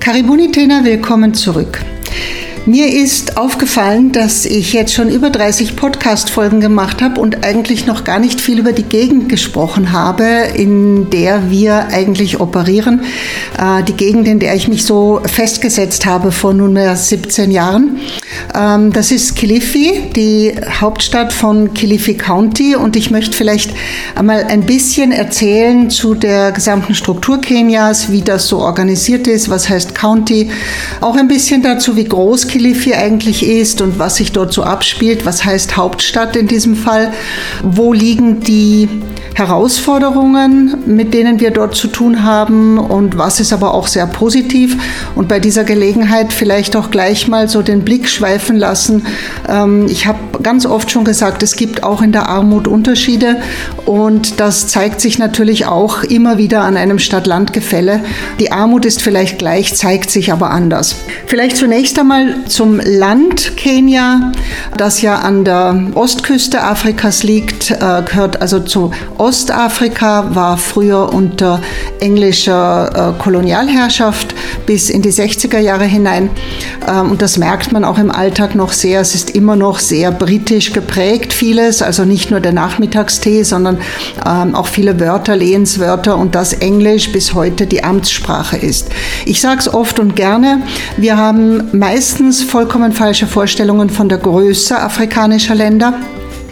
[0.00, 1.84] Karibuni Tena, willkommen zurück.
[2.66, 8.04] Mir ist aufgefallen, dass ich jetzt schon über 30 Podcast-Folgen gemacht habe und eigentlich noch
[8.04, 13.04] gar nicht viel über die Gegend gesprochen habe, in der wir eigentlich operieren.
[13.58, 17.98] Äh, die Gegend, in der ich mich so festgesetzt habe vor nunmehr 17 Jahren.
[18.54, 22.76] Ähm, das ist Kilifi, die Hauptstadt von Kilifi County.
[22.76, 23.72] Und ich möchte vielleicht
[24.14, 29.70] einmal ein bisschen erzählen zu der gesamten Struktur Kenias, wie das so organisiert ist, was
[29.70, 30.50] heißt County.
[31.00, 35.24] Auch ein bisschen dazu, wie groß Kilifi eigentlich ist und was sich dort so abspielt,
[35.24, 37.12] was heißt Hauptstadt in diesem Fall,
[37.62, 38.88] wo liegen die
[39.34, 44.76] Herausforderungen, mit denen wir dort zu tun haben und was ist aber auch sehr positiv.
[45.14, 49.06] Und bei dieser Gelegenheit vielleicht auch gleich mal so den Blick schweifen lassen.
[49.48, 53.36] Ähm, ich habe ganz oft schon gesagt, es gibt auch in der Armut Unterschiede
[53.86, 58.00] und das zeigt sich natürlich auch immer wieder an einem Stadt-Land-Gefälle.
[58.38, 60.96] Die Armut ist vielleicht gleich, zeigt sich aber anders.
[61.26, 64.32] Vielleicht zunächst einmal zum Land Kenia,
[64.76, 71.60] das ja an der Ostküste Afrikas liegt, äh, gehört also zu Ostafrika, war früher unter
[72.00, 76.30] englischer äh, Kolonialherrschaft bis in die 60er Jahre hinein.
[76.88, 79.02] Ähm, und das merkt man auch im Alltag noch sehr.
[79.02, 83.78] Es ist immer noch sehr britisch geprägt, vieles, also nicht nur der Nachmittagstee, sondern
[84.26, 88.88] ähm, auch viele Wörter, Lehenswörter und das Englisch bis heute die Amtssprache ist.
[89.26, 90.62] Ich sage es oft und gerne,
[90.96, 95.92] wir haben meistens vollkommen falsche Vorstellungen von der Größe afrikanischer Länder.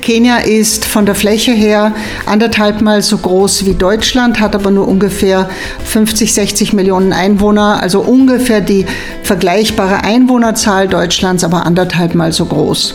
[0.09, 4.89] Kenia ist von der Fläche her anderthalb Mal so groß wie Deutschland, hat aber nur
[4.89, 5.51] ungefähr
[5.85, 8.87] 50, 60 Millionen Einwohner, also ungefähr die
[9.23, 12.95] vergleichbare Einwohnerzahl Deutschlands, aber anderthalb Mal so groß.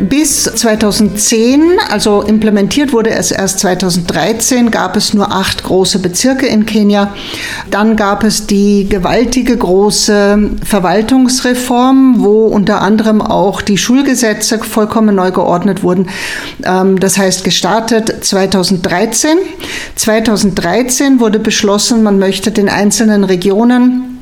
[0.00, 6.66] Bis 2010, also implementiert wurde es erst 2013, gab es nur acht große Bezirke in
[6.66, 7.14] Kenia.
[7.70, 15.30] Dann gab es die gewaltige große Verwaltungsreform, wo unter anderem auch die Schulgesetze vollkommen neu
[15.30, 16.08] geordnet wurden.
[16.64, 19.38] Ähm, das heißt, gestartet 2013.
[19.94, 24.13] 2013 wurde beschlossen, man möchte den einzelnen Regionen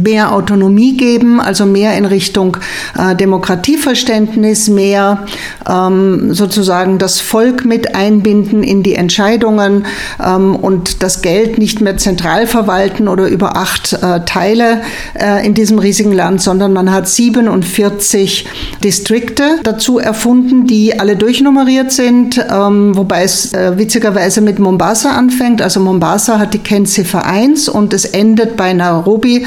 [0.00, 2.56] mehr Autonomie geben, also mehr in Richtung
[2.98, 5.26] äh, Demokratieverständnis, mehr
[5.68, 9.86] ähm, sozusagen das Volk mit einbinden in die Entscheidungen
[10.24, 14.82] ähm, und das Geld nicht mehr zentral verwalten oder über acht äh, Teile
[15.14, 18.46] äh, in diesem riesigen Land, sondern man hat 47
[18.82, 25.62] Distrikte dazu erfunden, die alle durchnummeriert sind, ähm, wobei es äh, witzigerweise mit Mombasa anfängt.
[25.62, 29.46] Also Mombasa hat die Kennziffer 1 und es endet bei Nairobi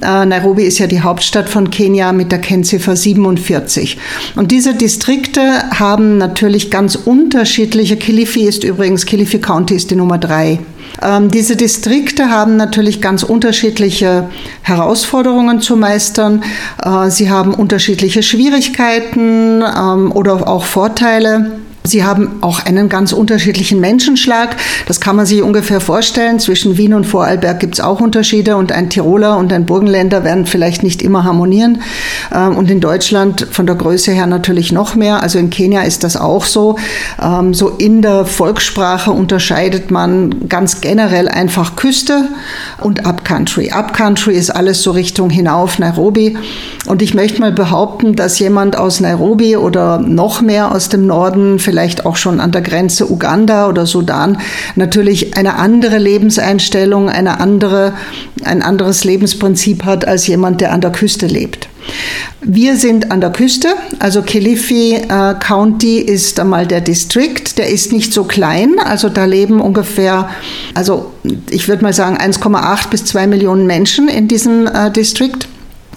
[0.00, 3.98] Nairobi ist ja die Hauptstadt von Kenia mit der Kennziffer 47.
[4.36, 5.40] Und diese Distrikte
[5.78, 7.96] haben natürlich ganz unterschiedliche.
[7.96, 10.58] Kilifi ist übrigens, Kilifi County ist die Nummer drei.
[11.02, 14.28] Ähm, diese Distrikte haben natürlich ganz unterschiedliche
[14.62, 16.42] Herausforderungen zu meistern.
[16.82, 21.59] Äh, sie haben unterschiedliche Schwierigkeiten ähm, oder auch Vorteile.
[21.90, 24.56] Sie haben auch einen ganz unterschiedlichen Menschenschlag.
[24.86, 26.38] Das kann man sich ungefähr vorstellen.
[26.38, 30.46] Zwischen Wien und Vorarlberg gibt es auch Unterschiede und ein Tiroler und ein Burgenländer werden
[30.46, 31.82] vielleicht nicht immer harmonieren.
[32.32, 35.22] Ähm, und in Deutschland von der Größe her natürlich noch mehr.
[35.22, 36.78] Also in Kenia ist das auch so.
[37.20, 42.28] Ähm, so in der Volkssprache unterscheidet man ganz generell einfach Küste
[42.80, 43.72] und Upcountry.
[43.72, 46.36] Upcountry ist alles so Richtung hinauf Nairobi.
[46.86, 51.58] Und ich möchte mal behaupten, dass jemand aus Nairobi oder noch mehr aus dem Norden
[51.58, 54.38] vielleicht auch schon an der Grenze Uganda oder Sudan,
[54.76, 57.94] natürlich eine andere Lebenseinstellung, eine andere,
[58.44, 61.68] ein anderes Lebensprinzip hat als jemand, der an der Küste lebt.
[62.42, 63.68] Wir sind an der Küste,
[63.98, 69.24] also Kilifi äh, County ist einmal der Distrikt, der ist nicht so klein, also da
[69.24, 70.28] leben ungefähr,
[70.74, 71.10] also
[71.50, 75.48] ich würde mal sagen 1,8 bis 2 Millionen Menschen in diesem äh, Distrikt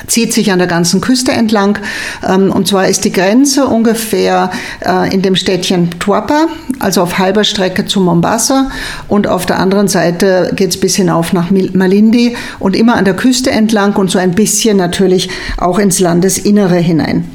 [0.07, 1.79] zieht sich an der ganzen Küste entlang.
[2.27, 4.51] Ähm, und zwar ist die Grenze ungefähr
[4.85, 6.47] äh, in dem Städtchen Tuapa,
[6.79, 8.69] also auf halber Strecke zu Mombasa.
[9.07, 13.15] Und auf der anderen Seite geht es bis hinauf nach Malindi und immer an der
[13.15, 17.25] Küste entlang und so ein bisschen natürlich auch ins Landesinnere hinein.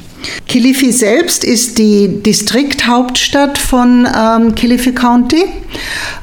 [0.47, 5.45] Kilifi selbst ist die Distrikthauptstadt von ähm, Kilifi County.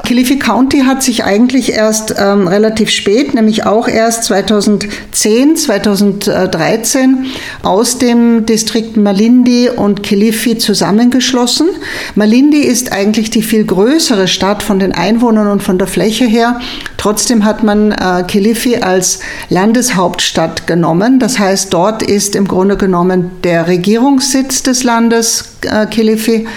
[0.05, 7.27] Kilifi County hat sich eigentlich erst ähm, relativ spät, nämlich auch erst 2010, 2013
[7.63, 11.69] aus dem Distrikt Malindi und Kilifi zusammengeschlossen.
[12.15, 16.61] Malindi ist eigentlich die viel größere Stadt von den Einwohnern und von der Fläche her
[17.07, 21.21] Trotzdem hat man äh, Kilifi als Landeshauptstadt genommen.
[21.21, 26.49] Das heißt, dort ist im Grunde genommen der Regierungssitz des Landes äh, Kilifi,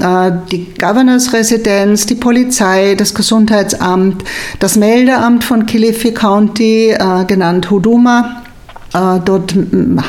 [0.00, 4.24] äh, die Governors-Residenz, die Polizei, das Gesundheitsamt,
[4.58, 8.41] das Meldeamt von Kilifi County, äh, genannt Huduma
[8.92, 9.54] dort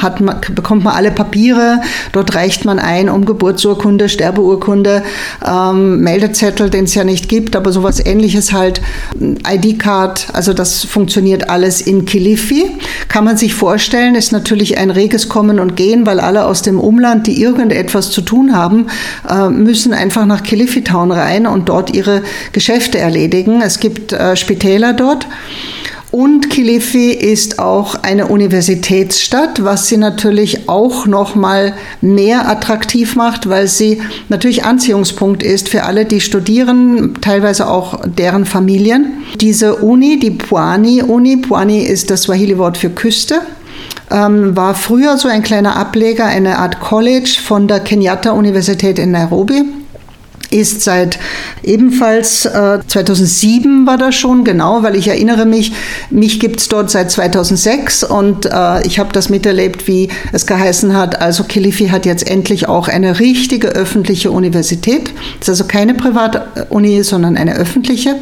[0.02, 1.82] hat man, bekommt man alle Papiere,
[2.12, 5.04] dort reicht man ein um Geburtsurkunde, Sterbeurkunde,
[5.46, 8.82] ähm, Meldezettel, den es ja nicht gibt, aber sowas ähnliches halt,
[9.20, 12.72] ID-Card, also das funktioniert alles in Kilifi.
[13.08, 16.80] Kann man sich vorstellen, ist natürlich ein reges Kommen und Gehen, weil alle aus dem
[16.80, 18.88] Umland, die irgendetwas zu tun haben,
[19.30, 23.62] äh, müssen einfach nach Kilifi Town rein und dort ihre Geschäfte erledigen.
[23.62, 25.28] Es gibt äh, Spitäler dort.
[26.14, 33.50] Und Kilifi ist auch eine Universitätsstadt, was sie natürlich auch noch mal mehr attraktiv macht,
[33.50, 34.00] weil sie
[34.30, 39.24] natürlich Anziehungspunkt ist für alle, die studieren, teilweise auch deren Familien.
[39.42, 43.42] Diese Uni, die Pwani-Uni, Pwani ist das Swahili-Wort für Küste,
[44.12, 49.64] ähm, war früher so ein kleiner Ableger, eine Art College von der Kenyatta-Universität in Nairobi
[50.54, 51.20] ist seit
[51.64, 55.74] ebenfalls äh, 2007 war das schon, genau, weil ich erinnere mich,
[56.10, 60.96] mich gibt es dort seit 2006 und äh, ich habe das miterlebt, wie es geheißen
[60.96, 65.12] hat, also Kilifi hat jetzt endlich auch eine richtige öffentliche Universität.
[65.40, 68.16] Das ist also keine Privatuni, sondern eine öffentliche.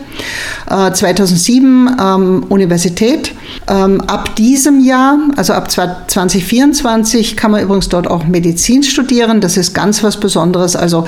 [0.69, 3.33] Äh, 2007 ähm, Universität.
[3.67, 9.41] Ähm, ab diesem Jahr, also ab 2024, kann man übrigens dort auch Medizin studieren.
[9.41, 10.75] Das ist ganz was Besonderes.
[10.75, 11.05] Also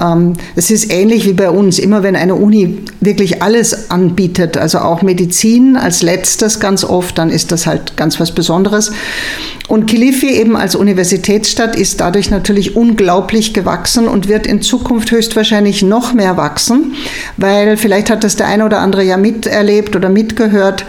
[0.00, 1.80] ähm, es ist ähnlich wie bei uns.
[1.80, 7.30] Immer wenn eine Uni wirklich alles anbietet, also auch Medizin als letztes ganz oft, dann
[7.30, 8.92] ist das halt ganz was Besonderes.
[9.66, 15.82] Und Kilifi eben als Universitätsstadt ist dadurch natürlich unglaublich gewachsen und wird in Zukunft höchstwahrscheinlich
[15.82, 16.94] noch mehr wachsen,
[17.36, 20.84] weil vielleicht hat das der eine oder andere ja miterlebt oder mitgehört.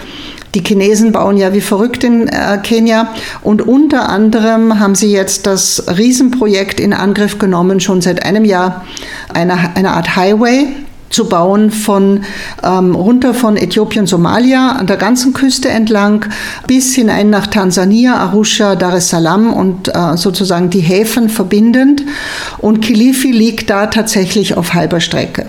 [0.55, 3.09] Die Chinesen bauen ja wie verrückt in äh, Kenia
[3.41, 8.85] und unter anderem haben sie jetzt das Riesenprojekt in Angriff genommen, schon seit einem Jahr,
[9.33, 10.67] eine, eine Art Highway
[11.13, 12.23] zu bauen von
[12.63, 16.25] ähm, runter von Äthiopien, Somalia an der ganzen Küste entlang
[16.67, 22.03] bis hinein nach Tansania, Arusha, Dar es Salaam und äh, sozusagen die Häfen verbindend.
[22.57, 25.45] Und Kilifi liegt da tatsächlich auf halber Strecke.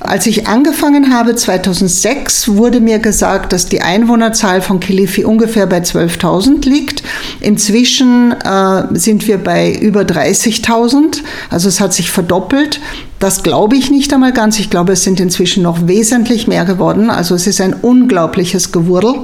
[0.00, 5.78] Als ich angefangen habe 2006, wurde mir gesagt, dass die Einwohnerzahl von Kilifi ungefähr bei
[5.78, 7.02] 12.000 liegt.
[7.40, 11.18] Inzwischen äh, sind wir bei über 30.000,
[11.50, 12.80] also es hat sich verdoppelt.
[13.18, 14.58] Das glaube ich nicht einmal ganz.
[14.58, 17.08] Ich glaube, es sind inzwischen noch wesentlich mehr geworden.
[17.08, 19.14] Also es ist ein unglaubliches Gewurdel.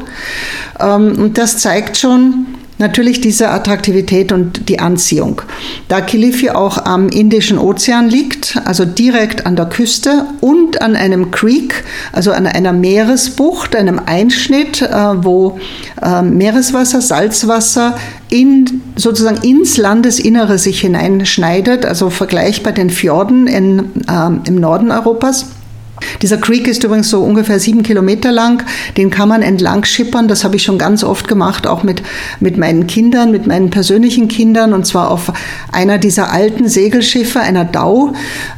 [0.79, 2.47] Ähm, und das zeigt schon,
[2.81, 5.43] Natürlich diese Attraktivität und die Anziehung.
[5.89, 11.31] Da Kilifi auch am Indischen Ozean liegt, also direkt an der Küste und an einem
[11.31, 14.89] Creek, also an einer Meeresbucht, einem Einschnitt, äh,
[15.23, 15.59] wo
[16.01, 17.99] äh, Meereswasser, Salzwasser
[18.31, 23.79] in, sozusagen ins Landesinnere sich hineinschneidet, also vergleichbar den Fjorden in,
[24.09, 25.45] äh, im Norden Europas.
[26.23, 28.63] Dieser Creek ist übrigens so ungefähr sieben Kilometer lang.
[28.97, 30.29] Den kann man entlang schippern.
[30.29, 32.03] Das habe ich schon ganz oft gemacht, auch mit,
[32.41, 34.73] mit meinen Kindern, mit meinen persönlichen Kindern.
[34.73, 35.33] Und zwar auf
[35.73, 38.13] einer dieser alten Segelschiffe, einer Dau.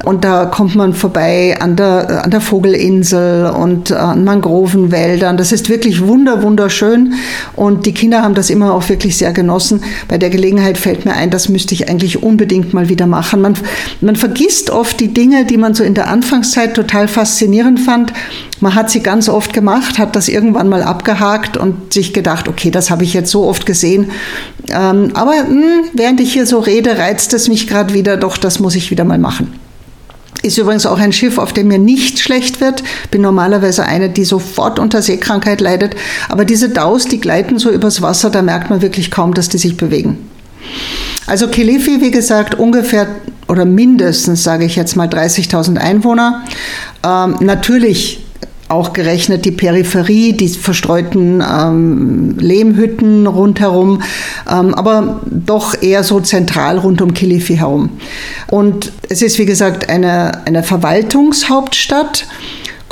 [0.05, 5.37] Und da kommt man vorbei an der, an der Vogelinsel und äh, an Mangrovenwäldern.
[5.37, 7.15] Das ist wirklich wunder, wunderschön.
[7.55, 9.83] Und die Kinder haben das immer auch wirklich sehr genossen.
[10.09, 13.41] Bei der Gelegenheit fällt mir ein, das müsste ich eigentlich unbedingt mal wieder machen.
[13.41, 13.55] Man,
[14.01, 18.13] man vergisst oft die Dinge, die man so in der Anfangszeit total fast faszinierend fand,
[18.61, 22.71] man hat sie ganz oft gemacht, hat das irgendwann mal abgehakt und sich gedacht, okay,
[22.71, 24.11] das habe ich jetzt so oft gesehen.
[24.71, 28.59] Ähm, aber hm, während ich hier so rede, reizt es mich gerade wieder, doch, das
[28.59, 29.53] muss ich wieder mal machen.
[30.43, 32.83] Ist übrigens auch ein Schiff, auf dem mir nicht schlecht wird.
[33.11, 35.95] Bin normalerweise eine, die sofort unter Seekrankheit leidet.
[36.29, 39.59] Aber diese Daus, die gleiten so übers Wasser, da merkt man wirklich kaum, dass die
[39.59, 40.19] sich bewegen.
[41.27, 43.07] Also Kilifi, wie gesagt, ungefähr
[43.49, 46.45] oder mindestens, sage ich jetzt mal, 30.000 Einwohner.
[47.05, 48.25] Ähm, natürlich
[48.73, 54.03] auch gerechnet die Peripherie, die verstreuten ähm, Lehmhütten rundherum,
[54.51, 57.91] ähm, aber doch eher so zentral rund um Kilifi herum.
[58.51, 62.27] Und es ist, wie gesagt, eine, eine Verwaltungshauptstadt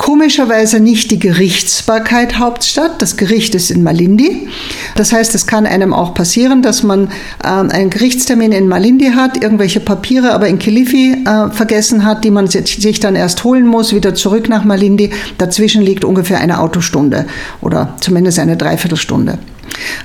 [0.01, 3.03] Komischerweise nicht die Gerichtsbarkeit Hauptstadt.
[3.03, 4.47] Das Gericht ist in Malindi.
[4.95, 7.09] Das heißt, es kann einem auch passieren, dass man
[7.43, 12.31] äh, einen Gerichtstermin in Malindi hat, irgendwelche Papiere aber in Kilifi äh, vergessen hat, die
[12.31, 15.11] man sich dann erst holen muss, wieder zurück nach Malindi.
[15.37, 17.27] Dazwischen liegt ungefähr eine Autostunde
[17.61, 19.37] oder zumindest eine Dreiviertelstunde.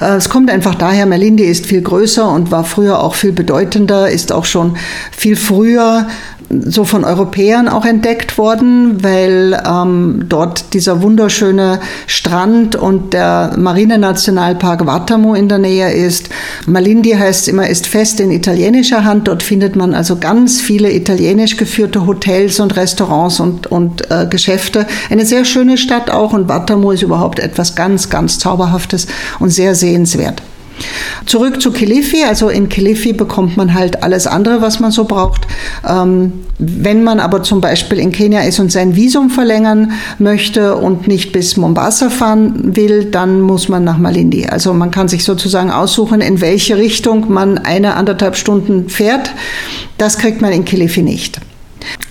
[0.00, 4.10] Äh, es kommt einfach daher, Malindi ist viel größer und war früher auch viel bedeutender,
[4.10, 4.76] ist auch schon
[5.16, 6.06] viel früher
[6.48, 14.86] so von Europäern auch entdeckt worden, weil ähm, dort dieser wunderschöne Strand und der Marine-Nationalpark
[14.86, 16.28] Watamu in der Nähe ist.
[16.66, 19.28] Malindi heißt immer, ist fest in italienischer Hand.
[19.28, 24.86] Dort findet man also ganz viele italienisch geführte Hotels und Restaurants und, und äh, Geschäfte.
[25.10, 29.06] Eine sehr schöne Stadt auch und Watamu ist überhaupt etwas ganz, ganz Zauberhaftes
[29.40, 30.42] und sehr sehenswert.
[31.26, 32.24] Zurück zu Kilifi.
[32.24, 35.46] Also in Kilifi bekommt man halt alles andere, was man so braucht.
[35.88, 41.06] Ähm, wenn man aber zum Beispiel in Kenia ist und sein Visum verlängern möchte und
[41.08, 44.46] nicht bis Mombasa fahren will, dann muss man nach Malindi.
[44.46, 49.32] Also man kann sich sozusagen aussuchen, in welche Richtung man eine anderthalb Stunden fährt.
[49.98, 51.40] Das kriegt man in Kilifi nicht.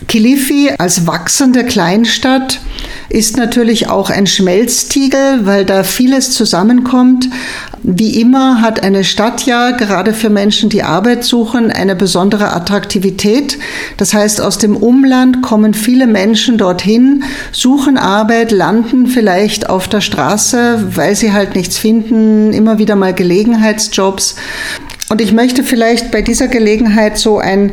[0.07, 2.59] Kilifi als wachsende Kleinstadt
[3.09, 7.29] ist natürlich auch ein Schmelztiegel, weil da vieles zusammenkommt.
[7.83, 13.59] Wie immer hat eine Stadt ja gerade für Menschen, die Arbeit suchen, eine besondere Attraktivität.
[13.97, 20.01] Das heißt, aus dem Umland kommen viele Menschen dorthin, suchen Arbeit, landen vielleicht auf der
[20.01, 24.35] Straße, weil sie halt nichts finden, immer wieder mal Gelegenheitsjobs.
[25.09, 27.71] Und ich möchte vielleicht bei dieser Gelegenheit so ein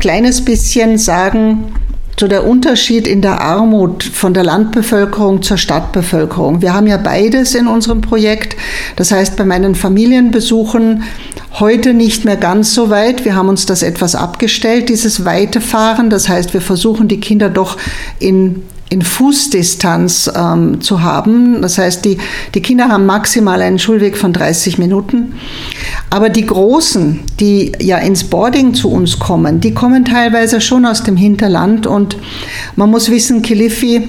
[0.00, 1.72] kleines bisschen sagen,
[2.20, 6.62] so der Unterschied in der Armut von der Landbevölkerung zur Stadtbevölkerung.
[6.62, 8.56] Wir haben ja beides in unserem Projekt.
[8.96, 11.04] Das heißt, bei meinen Familienbesuchen
[11.60, 13.24] heute nicht mehr ganz so weit.
[13.24, 16.10] Wir haben uns das etwas abgestellt, dieses weite Fahren.
[16.10, 17.76] Das heißt, wir versuchen die Kinder doch
[18.18, 21.60] in in Fußdistanz ähm, zu haben.
[21.62, 22.18] Das heißt, die,
[22.54, 25.34] die Kinder haben maximal einen Schulweg von 30 Minuten.
[26.10, 31.02] Aber die Großen, die ja ins Boarding zu uns kommen, die kommen teilweise schon aus
[31.02, 31.86] dem Hinterland.
[31.86, 32.16] Und
[32.76, 34.08] man muss wissen, Kilifi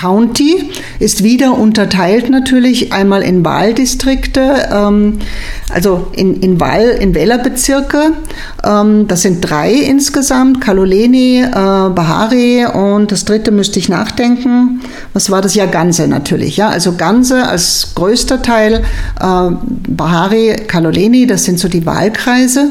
[0.00, 5.18] County ist wieder unterteilt natürlich einmal in Wahldistrikte, ähm,
[5.68, 8.12] also in, in, Wahl, in Wählerbezirke.
[8.64, 14.80] Ähm, das sind drei insgesamt, Kaloleni, äh, Bahari und das dritte müsste ich nachdenken.
[15.12, 15.54] Was war das?
[15.54, 16.56] Ja, Ganze natürlich.
[16.56, 18.82] Ja, also Ganze als größter Teil,
[19.20, 19.50] äh,
[19.88, 22.70] Bahari, Kaloleni, das sind so die Wahlkreise.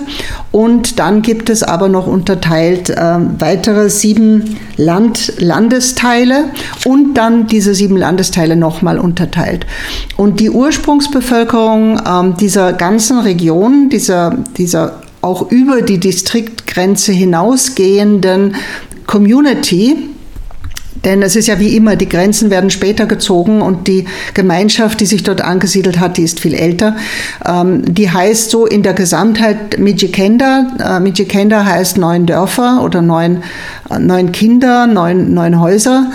[0.51, 6.45] Und dann gibt es aber noch unterteilt äh, weitere sieben Land, Landesteile
[6.85, 9.65] und dann diese sieben Landesteile nochmal unterteilt.
[10.17, 18.55] Und die Ursprungsbevölkerung ähm, dieser ganzen Region, dieser, dieser auch über die Distriktgrenze hinausgehenden
[19.05, 20.09] Community,
[21.05, 25.05] denn es ist ja wie immer, die Grenzen werden später gezogen und die Gemeinschaft, die
[25.05, 26.97] sich dort angesiedelt hat, die ist viel älter.
[27.45, 30.67] Ähm, die heißt so in der Gesamtheit Mijikenda.
[30.79, 33.43] Äh, Mijikenda heißt neun Dörfer oder neun,
[33.89, 36.11] äh, neun Kinder, neun, neun Häuser.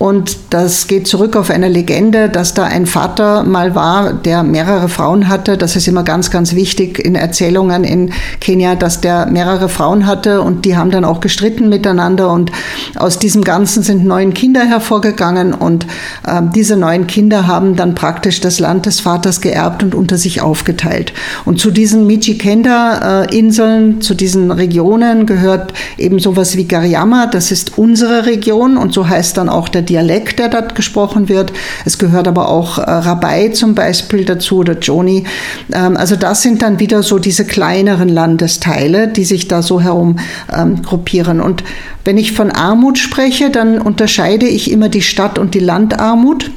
[0.00, 4.88] Und das geht zurück auf eine Legende, dass da ein Vater mal war, der mehrere
[4.88, 5.58] Frauen hatte.
[5.58, 10.40] Das ist immer ganz, ganz wichtig in Erzählungen in Kenia, dass der mehrere Frauen hatte
[10.40, 12.32] und die haben dann auch gestritten miteinander.
[12.32, 12.50] Und
[12.96, 15.84] aus diesem Ganzen sind neun Kinder hervorgegangen und
[16.26, 20.40] äh, diese neun Kinder haben dann praktisch das Land des Vaters geerbt und unter sich
[20.40, 21.12] aufgeteilt.
[21.44, 27.26] Und zu diesen Michikenda-Inseln, äh, zu diesen Regionen gehört eben sowas wie Gariama.
[27.26, 31.52] Das ist unsere Region und so heißt dann auch der Dialekt, der dort gesprochen wird.
[31.84, 35.24] Es gehört aber auch äh, Rabai zum Beispiel dazu oder Joni.
[35.72, 40.18] Ähm, also das sind dann wieder so diese kleineren Landesteile, die sich da so herum
[40.56, 41.40] ähm, gruppieren.
[41.40, 41.64] Und
[42.04, 46.50] wenn ich von Armut spreche, dann unterscheide ich immer die Stadt- und die Landarmut.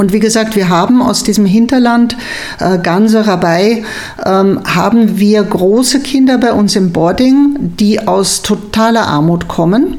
[0.00, 2.16] Und wie gesagt, wir haben aus diesem Hinterland,
[2.58, 3.84] äh, Ganze, Rabai,
[4.24, 9.98] ähm, haben wir große Kinder bei uns im Boarding, die aus totaler Armut kommen.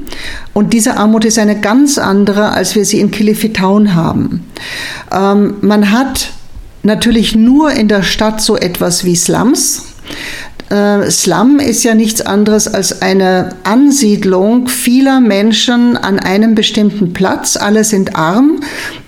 [0.54, 4.44] Und diese Armut ist eine ganz andere, als wir sie in Kilifi Town haben.
[5.12, 6.32] Ähm, man hat
[6.82, 9.84] natürlich nur in der Stadt so etwas wie Slums.
[10.72, 17.58] Äh, Slum ist ja nichts anderes als eine Ansiedlung vieler Menschen an einem bestimmten Platz.
[17.58, 18.62] Alle sind arm.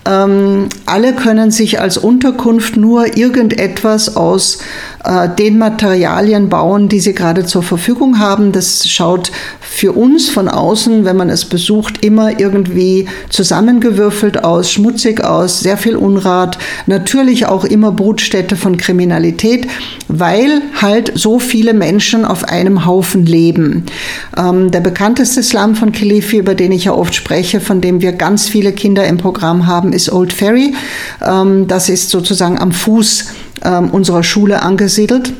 [0.06, 4.60] Ähm, alle können sich als Unterkunft nur irgendetwas aus
[5.06, 8.52] äh, den Materialien bauen, die sie gerade zur Verfügung haben.
[8.52, 9.32] Das schaut
[9.76, 15.78] für uns von außen, wenn man es besucht, immer irgendwie zusammengewürfelt aus, schmutzig aus, sehr
[15.78, 19.68] viel Unrat, natürlich auch immer Brutstätte von Kriminalität,
[20.08, 23.88] weil halt so viele Menschen auf einem Haufen leben.
[24.38, 28.12] Ähm, der bekannteste Slum von Kilifi, über den ich ja oft spreche, von dem wir
[28.12, 30.76] ganz viele Kinder im Programm haben, ist Old Ferry.
[31.26, 33.26] Ähm, das ist sozusagen am Fuß
[33.66, 35.34] ähm, unserer Schule angesiedelt.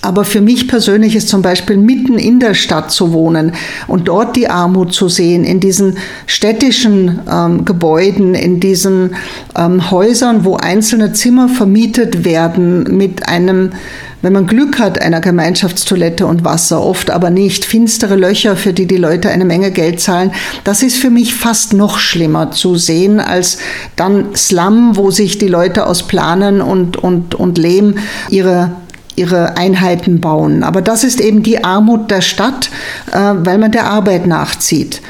[0.00, 3.52] Aber für mich persönlich ist zum Beispiel mitten in der Stadt zu wohnen
[3.88, 9.16] und dort die Armut zu sehen, in diesen städtischen ähm, Gebäuden, in diesen
[9.56, 13.72] ähm, Häusern, wo einzelne Zimmer vermietet werden mit einem
[14.20, 18.86] wenn man Glück hat, einer Gemeinschaftstoilette und Wasser, oft aber nicht, finstere Löcher, für die
[18.86, 20.32] die Leute eine Menge Geld zahlen,
[20.64, 23.58] das ist für mich fast noch schlimmer zu sehen als
[23.94, 28.72] dann Slum, wo sich die Leute aus Planen und, und, und Lehm ihre
[29.18, 30.62] ihre Einheiten bauen.
[30.62, 32.70] Aber das ist eben die Armut der Stadt,
[33.12, 35.02] äh, weil man der Arbeit nachzieht.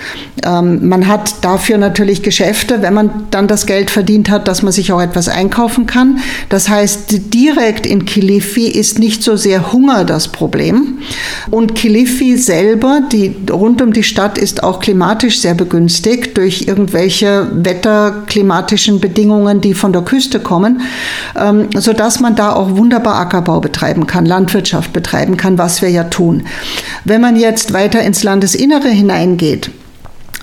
[0.45, 4.73] Ähm, man hat dafür natürlich Geschäfte, wenn man dann das Geld verdient hat, dass man
[4.73, 6.19] sich auch etwas einkaufen kann.
[6.49, 10.99] Das heißt, direkt in Kilifi ist nicht so sehr Hunger das Problem.
[11.51, 17.49] Und Kilifi selber, die rund um die Stadt, ist auch klimatisch sehr begünstigt durch irgendwelche
[17.53, 20.83] wetterklimatischen Bedingungen, die von der Küste kommen,
[21.39, 26.05] ähm, sodass man da auch wunderbar Ackerbau betreiben kann, Landwirtschaft betreiben kann, was wir ja
[26.05, 26.45] tun.
[27.05, 29.71] Wenn man jetzt weiter ins Landesinnere hineingeht,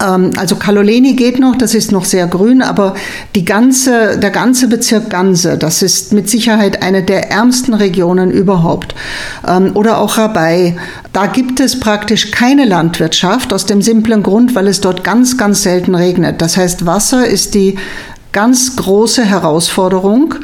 [0.01, 2.95] ähm, also Kaloleni geht noch, das ist noch sehr grün, aber
[3.35, 8.95] die ganze, der ganze Bezirk Ganse, das ist mit Sicherheit eine der ärmsten Regionen überhaupt.
[9.47, 10.75] Ähm, oder auch Rabai,
[11.13, 15.63] da gibt es praktisch keine Landwirtschaft aus dem simplen Grund, weil es dort ganz, ganz
[15.63, 16.41] selten regnet.
[16.41, 17.75] Das heißt, Wasser ist die
[18.35, 20.35] ganz große Herausforderung.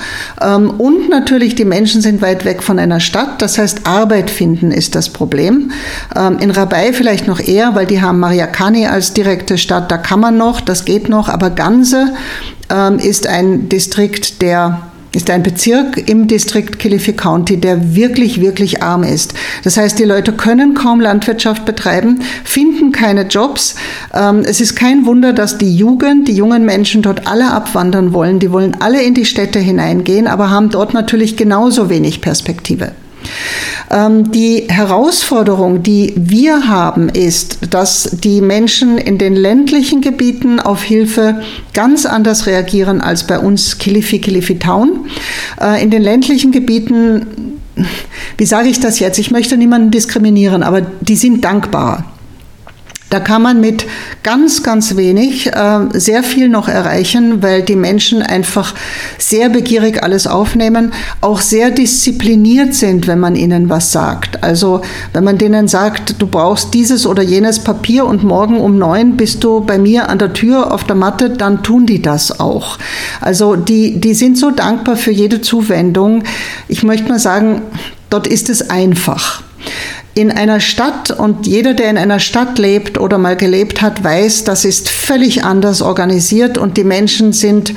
[0.41, 3.41] Ähm, und natürlich, die Menschen sind weit weg von einer Stadt.
[3.41, 5.71] Das heißt, Arbeit finden ist das Problem.
[6.15, 9.91] Ähm, in Rabai vielleicht noch eher, weil die haben Mariakani als direkte Stadt.
[9.91, 11.27] Da kann man noch, das geht noch.
[11.27, 12.13] Aber Ganze
[12.69, 18.81] ähm, ist ein Distrikt, der ist ein Bezirk im Distrikt Kilifi County, der wirklich, wirklich
[18.81, 19.33] arm ist.
[19.63, 23.75] Das heißt, die Leute können kaum Landwirtschaft betreiben, finden keine Jobs.
[24.13, 28.39] Ähm, es ist kein Wunder, dass die Jugend, die jungen Menschen dort alle abwandern wollen.
[28.39, 32.93] Die wollen alle in die Städte hineingehen, aber haben dort natürlich genauso wenig Perspektive.
[33.89, 40.83] Ähm, die Herausforderung, die wir haben, ist, dass die Menschen in den ländlichen Gebieten auf
[40.83, 41.41] Hilfe
[41.73, 45.07] ganz anders reagieren als bei uns Kilifi, Kilifi Town.
[45.59, 47.59] Äh, in den ländlichen Gebieten,
[48.37, 49.19] wie sage ich das jetzt?
[49.19, 52.10] Ich möchte niemanden diskriminieren, aber die sind dankbar.
[53.11, 53.85] Da kann man mit
[54.23, 58.73] ganz, ganz wenig äh, sehr viel noch erreichen, weil die Menschen einfach
[59.17, 64.41] sehr begierig alles aufnehmen, auch sehr diszipliniert sind, wenn man ihnen was sagt.
[64.45, 69.17] Also wenn man denen sagt, du brauchst dieses oder jenes Papier und morgen um neun
[69.17, 72.77] bist du bei mir an der Tür auf der Matte, dann tun die das auch.
[73.19, 76.23] Also die, die sind so dankbar für jede Zuwendung.
[76.69, 77.61] Ich möchte mal sagen,
[78.09, 79.43] dort ist es einfach
[80.13, 84.43] in einer Stadt und jeder, der in einer Stadt lebt oder mal gelebt hat, weiß,
[84.43, 87.73] das ist völlig anders organisiert und die Menschen sind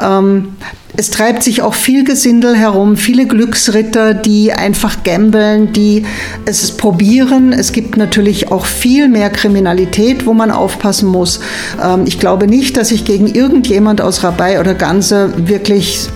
[0.00, 0.56] ähm,
[0.94, 6.04] es treibt sich auch viel Gesindel herum, viele Glücksritter, die einfach gambeln, die
[6.44, 7.52] es probieren.
[7.52, 11.40] Es gibt natürlich auch viel mehr Kriminalität, wo man aufpassen muss.
[11.82, 16.10] Ähm, ich glaube nicht, dass ich gegen irgendjemand aus Rabai oder Ganze wirklich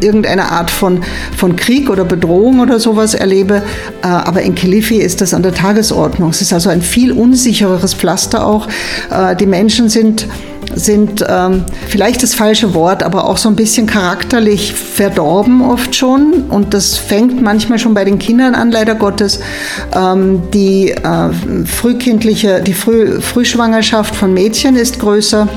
[0.00, 1.02] irgendeine Art von,
[1.36, 3.62] von Krieg oder Bedrohung oder sowas erlebe.
[4.02, 6.30] Äh, aber in Kilifi ist das an der Tagesordnung.
[6.30, 8.68] Es ist also ein viel unsichereres Pflaster auch.
[9.10, 10.26] Äh, die Menschen sind
[10.74, 16.44] sind ähm, vielleicht das falsche Wort, aber auch so ein bisschen charakterlich verdorben oft schon.
[16.48, 19.40] Und das fängt manchmal schon bei den Kindern an, leider Gottes.
[19.94, 25.48] Ähm, die äh, frühkindliche, die Früh Frühschwangerschaft von Mädchen ist größer.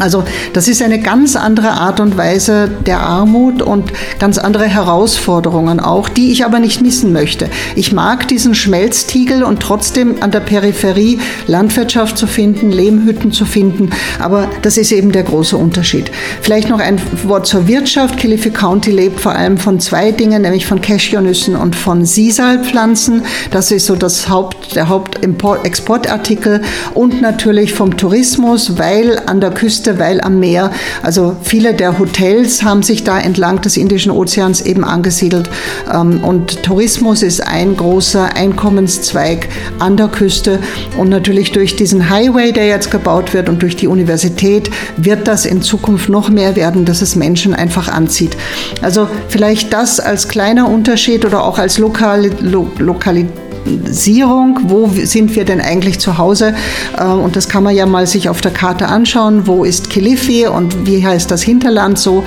[0.00, 5.78] Also das ist eine ganz andere Art und Weise der Armut und ganz andere Herausforderungen
[5.78, 7.48] auch, die ich aber nicht missen möchte.
[7.76, 13.90] Ich mag diesen Schmelztiegel und trotzdem an der Peripherie Landwirtschaft zu finden, Lehmhütten zu finden,
[14.18, 16.10] aber das ist eben der große Unterschied.
[16.40, 18.16] Vielleicht noch ein Wort zur Wirtschaft.
[18.16, 23.22] Kilifi County lebt vor allem von zwei Dingen, nämlich von Cashewnüssen und von Sisalpflanzen.
[23.50, 26.62] Das ist so das Haupt, der Hauptexportartikel
[26.94, 30.70] und natürlich vom Tourismus, weil an der Küste Weil am Meer.
[31.02, 35.50] Also viele der Hotels haben sich da entlang des Indischen Ozeans eben angesiedelt.
[35.92, 39.48] Ähm, und Tourismus ist ein großer Einkommenszweig
[39.78, 40.58] an der Küste.
[40.96, 45.46] Und natürlich durch diesen Highway, der jetzt gebaut wird und durch die Universität wird das
[45.46, 48.36] in Zukunft noch mehr werden, dass es Menschen einfach anzieht.
[48.82, 55.36] Also vielleicht das als kleiner Unterschied oder auch als Lokal, Lo Lokalität Lokalisierung, wo sind
[55.36, 56.54] wir denn eigentlich zu Hause?
[56.98, 59.46] Äh, und das kann man ja mal sich auf der Karte anschauen.
[59.46, 62.24] Wo ist Kilifi und wie heißt das Hinterland so?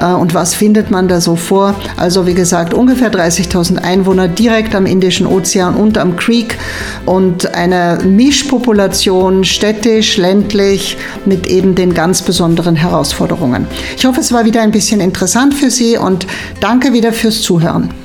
[0.00, 1.74] Äh, und was findet man da so vor?
[1.96, 6.58] Also wie gesagt, ungefähr 30.000 Einwohner direkt am Indischen Ozean und am Creek
[7.06, 13.66] und eine Mischpopulation, städtisch, ländlich, mit eben den ganz besonderen Herausforderungen.
[13.96, 16.26] Ich hoffe, es war wieder ein bisschen interessant für Sie und
[16.60, 18.03] danke wieder fürs Zuhören.